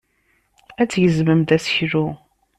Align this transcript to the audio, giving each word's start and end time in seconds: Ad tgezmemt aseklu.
Ad 0.81 0.89
tgezmemt 0.89 1.49
aseklu. 1.55 2.07